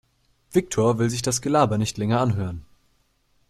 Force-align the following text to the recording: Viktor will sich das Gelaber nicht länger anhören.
Viktor 0.51 0.97
will 0.97 1.11
sich 1.11 1.21
das 1.21 1.43
Gelaber 1.43 1.77
nicht 1.77 1.99
länger 1.99 2.21
anhören. 2.21 2.65